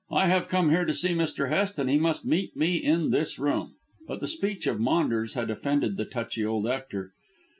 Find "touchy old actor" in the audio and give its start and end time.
6.05-7.11